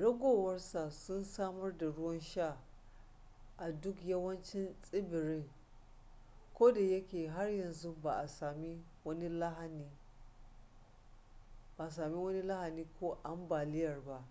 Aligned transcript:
ragowar 0.00 0.60
sa 0.60 0.90
sun 0.90 1.24
samar 1.24 1.76
da 1.78 1.86
ruwan 1.86 2.20
sha 2.20 2.56
a 3.56 3.72
duk 3.72 4.02
yawancin 4.04 4.74
tsibirin 4.82 5.50
koda 6.54 6.80
yake 6.80 7.28
har 7.28 7.48
yanzu 7.50 7.96
ba 8.02 8.12
a 8.18 8.28
sami 8.28 8.84
wani 9.04 9.28
lahani 12.48 12.84
ko 13.00 13.18
ambaliyar 13.22 14.00
ba 14.06 14.24